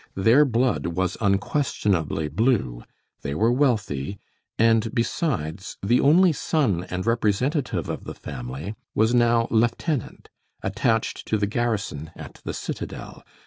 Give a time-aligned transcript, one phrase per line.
[0.15, 2.83] Their blood was unquestionably blue,
[3.21, 4.17] they were wealthy,
[4.57, 10.29] and besides, the only son and representative of the family was now lieutenant,
[10.63, 13.21] attached to the garrison at the Citadel.